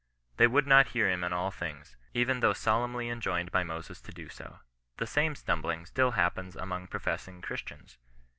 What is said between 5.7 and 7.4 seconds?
still xiappens among professing